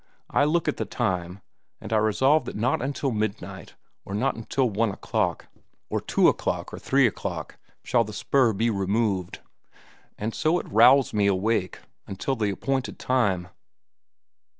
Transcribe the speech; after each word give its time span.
I 0.31 0.45
look 0.45 0.67
at 0.67 0.77
the 0.77 0.85
time, 0.85 1.41
and 1.79 1.93
I 1.93 1.97
resolve 1.97 2.45
that 2.45 2.55
not 2.55 2.81
until 2.81 3.11
midnight, 3.11 3.75
or 4.03 4.15
not 4.15 4.33
until 4.33 4.67
one 4.67 4.89
o'clock, 4.89 5.45
or 5.91 6.01
two 6.01 6.27
o'clock, 6.27 6.73
or 6.73 6.79
three 6.79 7.05
o'clock, 7.05 7.59
shall 7.83 8.03
the 8.03 8.11
spur 8.11 8.51
be 8.51 8.71
removed. 8.71 9.41
And 10.17 10.33
so 10.33 10.57
it 10.57 10.65
rowels 10.71 11.13
me 11.13 11.27
awake 11.27 11.81
until 12.07 12.35
the 12.35 12.49
appointed 12.49 12.97
time. 12.97 13.49